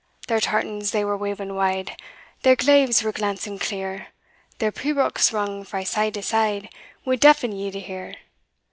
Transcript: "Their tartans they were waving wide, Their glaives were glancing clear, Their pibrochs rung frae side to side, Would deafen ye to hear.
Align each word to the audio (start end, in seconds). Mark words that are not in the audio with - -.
"Their 0.27 0.39
tartans 0.39 0.89
they 0.89 1.05
were 1.05 1.15
waving 1.15 1.53
wide, 1.53 1.95
Their 2.41 2.55
glaives 2.55 3.03
were 3.03 3.11
glancing 3.11 3.59
clear, 3.59 4.07
Their 4.57 4.71
pibrochs 4.71 5.31
rung 5.31 5.63
frae 5.63 5.83
side 5.85 6.15
to 6.15 6.23
side, 6.23 6.69
Would 7.05 7.19
deafen 7.19 7.51
ye 7.51 7.69
to 7.69 7.79
hear. 7.79 8.15